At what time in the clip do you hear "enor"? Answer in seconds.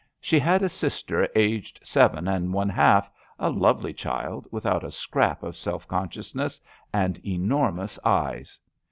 7.21-7.71